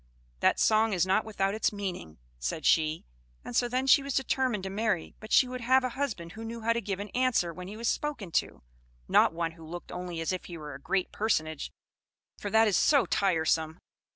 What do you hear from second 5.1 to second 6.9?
but she would have a husband who knew how to